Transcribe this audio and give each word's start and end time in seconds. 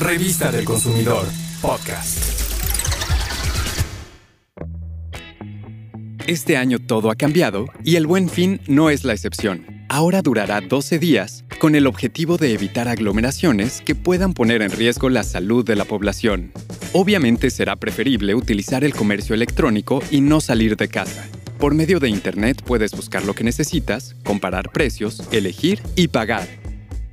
Revista 0.00 0.52
del 0.52 0.64
Consumidor, 0.64 1.26
podcast. 1.60 2.18
Este 6.28 6.56
año 6.56 6.78
todo 6.78 7.10
ha 7.10 7.16
cambiado 7.16 7.66
y 7.82 7.96
el 7.96 8.06
buen 8.06 8.28
fin 8.28 8.60
no 8.68 8.90
es 8.90 9.02
la 9.02 9.12
excepción. 9.12 9.66
Ahora 9.88 10.22
durará 10.22 10.60
12 10.60 11.00
días 11.00 11.44
con 11.58 11.74
el 11.74 11.88
objetivo 11.88 12.36
de 12.36 12.52
evitar 12.52 12.86
aglomeraciones 12.86 13.82
que 13.84 13.96
puedan 13.96 14.34
poner 14.34 14.62
en 14.62 14.70
riesgo 14.70 15.08
la 15.08 15.24
salud 15.24 15.64
de 15.64 15.74
la 15.74 15.84
población. 15.84 16.52
Obviamente 16.92 17.50
será 17.50 17.74
preferible 17.74 18.36
utilizar 18.36 18.84
el 18.84 18.94
comercio 18.94 19.34
electrónico 19.34 20.00
y 20.12 20.20
no 20.20 20.40
salir 20.40 20.76
de 20.76 20.86
casa. 20.86 21.28
Por 21.58 21.74
medio 21.74 21.98
de 21.98 22.08
Internet 22.08 22.62
puedes 22.64 22.92
buscar 22.92 23.24
lo 23.24 23.34
que 23.34 23.42
necesitas, 23.42 24.14
comparar 24.22 24.70
precios, 24.70 25.24
elegir 25.32 25.82
y 25.96 26.06
pagar. 26.06 26.46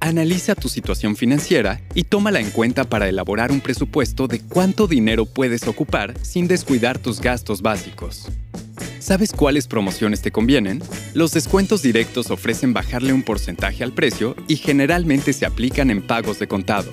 Analiza 0.06 0.54
tu 0.54 0.70
situación 0.70 1.16
financiera 1.16 1.82
y 1.96 2.04
tómala 2.04 2.40
en 2.40 2.52
cuenta 2.52 2.84
para 2.84 3.10
elaborar 3.10 3.52
un 3.52 3.60
presupuesto 3.60 4.28
de 4.28 4.40
cuánto 4.40 4.86
dinero 4.86 5.26
puedes 5.26 5.68
ocupar 5.68 6.14
sin 6.22 6.48
descuidar 6.48 7.00
tus 7.00 7.20
gastos 7.20 7.64
básicos. 7.64 8.28
¿Sabes 9.00 9.32
cuáles 9.32 9.66
promociones 9.66 10.22
te 10.22 10.30
convienen? 10.30 10.84
Los 11.16 11.32
descuentos 11.32 11.82
directos 11.82 12.30
ofrecen 12.30 12.72
bajarle 12.72 13.14
un 13.14 13.24
porcentaje 13.24 13.84
al 13.84 13.94
precio 13.94 14.36
y 14.48 14.58
generalmente 14.58 15.34
se 15.34 15.48
aplican 15.48 15.90
en 15.90 16.06
pagos 16.06 16.38
de 16.38 16.48
contado. 16.48 16.92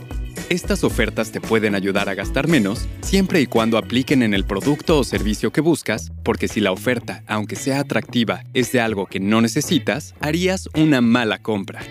Estas 0.48 0.82
ofertas 0.82 1.32
te 1.32 1.40
pueden 1.42 1.74
ayudar 1.74 2.08
a 2.08 2.14
gastar 2.14 2.48
menos 2.48 2.88
siempre 3.02 3.42
y 3.42 3.46
cuando 3.46 3.76
apliquen 3.76 4.22
en 4.22 4.32
el 4.32 4.46
producto 4.46 4.98
o 4.98 5.04
servicio 5.04 5.52
que 5.52 5.60
buscas, 5.60 6.12
porque 6.24 6.48
si 6.48 6.60
la 6.60 6.72
oferta, 6.72 7.24
aunque 7.26 7.56
sea 7.56 7.80
atractiva, 7.80 8.42
es 8.54 8.72
de 8.72 8.80
algo 8.80 9.04
que 9.04 9.20
no 9.20 9.42
necesitas, 9.42 10.14
harías 10.20 10.70
una 10.74 11.02
mala 11.02 11.42
compra. 11.42 11.82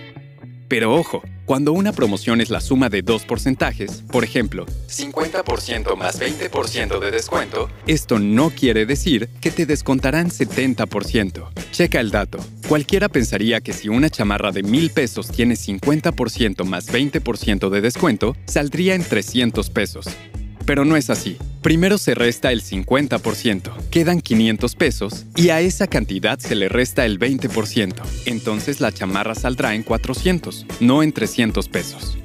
Pero 0.71 0.95
ojo, 0.95 1.21
cuando 1.43 1.73
una 1.73 1.91
promoción 1.91 2.39
es 2.39 2.49
la 2.49 2.61
suma 2.61 2.87
de 2.87 3.01
dos 3.01 3.25
porcentajes, 3.25 4.03
por 4.09 4.23
ejemplo, 4.23 4.65
50% 4.87 5.97
más 5.97 6.17
20% 6.21 6.97
de 6.97 7.11
descuento, 7.11 7.69
esto 7.87 8.19
no 8.19 8.51
quiere 8.51 8.85
decir 8.85 9.27
que 9.41 9.51
te 9.51 9.65
descontarán 9.65 10.29
70%. 10.29 11.49
Checa 11.71 11.99
el 11.99 12.09
dato. 12.09 12.39
Cualquiera 12.69 13.09
pensaría 13.09 13.59
que 13.59 13.73
si 13.73 13.89
una 13.89 14.09
chamarra 14.09 14.53
de 14.53 14.63
mil 14.63 14.91
pesos 14.91 15.27
tiene 15.27 15.55
50% 15.55 16.63
más 16.63 16.87
20% 16.87 17.69
de 17.69 17.81
descuento, 17.81 18.37
saldría 18.45 18.95
en 18.95 19.03
300 19.03 19.69
pesos. 19.71 20.05
Pero 20.65 20.85
no 20.85 20.95
es 20.95 21.09
así. 21.09 21.37
Primero 21.61 21.99
se 21.99 22.15
resta 22.15 22.51
el 22.51 22.63
50%, 22.63 23.89
quedan 23.91 24.19
500 24.21 24.75
pesos 24.75 25.25
y 25.35 25.49
a 25.49 25.61
esa 25.61 25.85
cantidad 25.85 26.39
se 26.39 26.55
le 26.55 26.69
resta 26.69 27.05
el 27.05 27.19
20%. 27.19 27.93
Entonces 28.25 28.81
la 28.81 28.91
chamarra 28.91 29.35
saldrá 29.35 29.75
en 29.75 29.83
400, 29.83 30.65
no 30.79 31.03
en 31.03 31.11
300 31.11 31.69
pesos. 31.69 32.17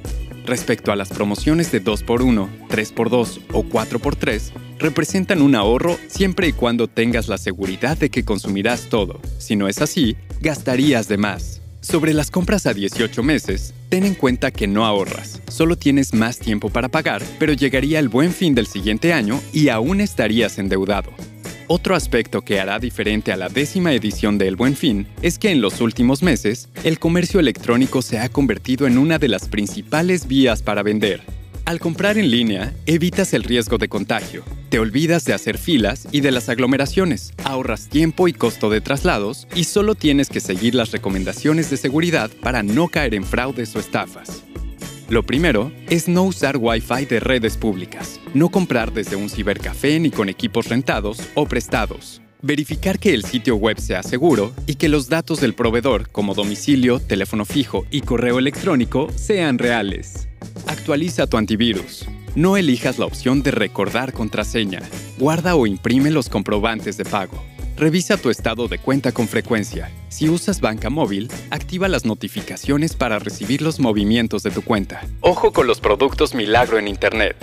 Respecto 0.47 0.91
a 0.91 0.95
las 0.95 1.09
promociones 1.09 1.71
de 1.71 1.83
2x1, 1.83 2.67
3x2 2.67 3.41
o 3.53 3.63
4x3, 3.63 4.53
representan 4.79 5.43
un 5.43 5.53
ahorro 5.53 5.99
siempre 6.07 6.47
y 6.47 6.53
cuando 6.53 6.87
tengas 6.87 7.27
la 7.27 7.37
seguridad 7.37 7.95
de 7.95 8.09
que 8.09 8.25
consumirás 8.25 8.89
todo. 8.89 9.21
Si 9.37 9.55
no 9.55 9.67
es 9.67 9.83
así, 9.83 10.17
gastarías 10.41 11.07
de 11.07 11.17
más. 11.17 11.61
Sobre 11.81 12.15
las 12.15 12.31
compras 12.31 12.65
a 12.65 12.73
18 12.73 13.21
meses, 13.21 13.75
ten 13.89 14.03
en 14.03 14.15
cuenta 14.15 14.51
que 14.51 14.67
no 14.67 14.85
ahorras. 14.85 15.41
Solo 15.47 15.77
tienes 15.77 16.13
más 16.13 16.39
tiempo 16.39 16.69
para 16.69 16.89
pagar, 16.89 17.21
pero 17.39 17.53
llegaría 17.53 17.99
el 17.99 18.09
buen 18.09 18.31
fin 18.31 18.55
del 18.55 18.67
siguiente 18.67 19.13
año 19.13 19.41
y 19.53 19.69
aún 19.69 20.01
estarías 20.01 20.57
endeudado. 20.59 21.11
Otro 21.69 21.95
aspecto 21.95 22.43
que 22.43 22.61
hará 22.61 22.79
diferente 22.79 23.33
a 23.33 23.37
la 23.37 23.49
décima 23.49 23.91
edición 23.91 24.37
de 24.37 24.47
El 24.47 24.55
Buen 24.55 24.77
Fin 24.77 25.05
es 25.21 25.37
que 25.37 25.51
en 25.51 25.59
los 25.59 25.81
últimos 25.81 26.23
meses, 26.23 26.69
el 26.85 26.97
comercio 26.97 27.41
electrónico 27.41 28.01
se 28.01 28.19
ha 28.19 28.29
convertido 28.29 28.87
en 28.87 28.97
una 28.97 29.19
de 29.19 29.27
las 29.27 29.49
principales 29.49 30.27
vías 30.27 30.61
para 30.61 30.81
vender. 30.81 31.36
Al 31.67 31.81
comprar 31.81 32.17
en 32.17 32.31
línea, 32.31 32.73
evitas 32.85 33.33
el 33.33 33.43
riesgo 33.43 33.77
de 33.77 33.89
contagio, 33.89 34.45
te 34.69 34.79
olvidas 34.79 35.25
de 35.25 35.33
hacer 35.33 35.57
filas 35.57 36.07
y 36.13 36.21
de 36.21 36.31
las 36.31 36.47
aglomeraciones, 36.47 37.33
ahorras 37.43 37.89
tiempo 37.89 38.29
y 38.29 38.33
costo 38.33 38.69
de 38.69 38.79
traslados 38.79 39.49
y 39.53 39.65
solo 39.65 39.93
tienes 39.93 40.29
que 40.29 40.39
seguir 40.39 40.75
las 40.75 40.91
recomendaciones 40.91 41.69
de 41.69 41.75
seguridad 41.75 42.31
para 42.41 42.63
no 42.63 42.87
caer 42.87 43.13
en 43.15 43.25
fraudes 43.25 43.75
o 43.75 43.79
estafas. 43.79 44.45
Lo 45.09 45.23
primero 45.23 45.73
es 45.89 46.07
no 46.07 46.23
usar 46.23 46.55
Wi-Fi 46.55 47.03
de 47.03 47.19
redes 47.19 47.57
públicas, 47.57 48.21
no 48.33 48.47
comprar 48.47 48.93
desde 48.93 49.17
un 49.17 49.29
cibercafé 49.29 49.99
ni 49.99 50.09
con 50.09 50.29
equipos 50.29 50.69
rentados 50.69 51.19
o 51.35 51.47
prestados. 51.47 52.21
Verificar 52.41 52.97
que 52.97 53.13
el 53.13 53.25
sitio 53.25 53.57
web 53.57 53.77
sea 53.81 54.03
seguro 54.03 54.53
y 54.67 54.75
que 54.75 54.87
los 54.87 55.09
datos 55.09 55.41
del 55.41 55.53
proveedor, 55.53 56.07
como 56.11 56.33
domicilio, 56.33 57.01
teléfono 57.01 57.43
fijo 57.43 57.85
y 57.91 58.03
correo 58.03 58.39
electrónico, 58.39 59.09
sean 59.13 59.57
reales. 59.57 60.26
Actualiza 60.67 61.27
tu 61.27 61.37
antivirus. 61.37 62.05
No 62.35 62.57
elijas 62.57 62.99
la 62.99 63.05
opción 63.05 63.41
de 63.41 63.51
recordar 63.51 64.11
contraseña. 64.11 64.81
Guarda 65.17 65.55
o 65.55 65.65
imprime 65.65 66.11
los 66.11 66.27
comprobantes 66.27 66.97
de 66.97 67.05
pago. 67.05 67.41
Revisa 67.77 68.17
tu 68.17 68.29
estado 68.29 68.67
de 68.67 68.77
cuenta 68.77 69.11
con 69.11 69.27
frecuencia. 69.27 69.91
Si 70.09 70.29
usas 70.29 70.59
banca 70.59 70.89
móvil, 70.89 71.29
activa 71.51 71.87
las 71.87 72.05
notificaciones 72.05 72.95
para 72.95 73.17
recibir 73.17 73.61
los 73.61 73.79
movimientos 73.79 74.43
de 74.43 74.51
tu 74.51 74.61
cuenta. 74.61 75.01
Ojo 75.21 75.53
con 75.53 75.67
los 75.67 75.79
productos 75.79 76.35
milagro 76.35 76.77
en 76.77 76.87
Internet. 76.87 77.37